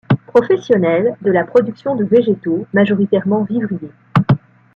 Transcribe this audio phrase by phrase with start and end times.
[0.25, 3.91] Professionnel de la production de végétaux majoritairement vivriers.